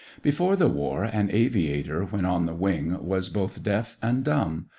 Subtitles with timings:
[0.23, 4.65] Before the war, an aviator when on the wing was both deaf and dumb.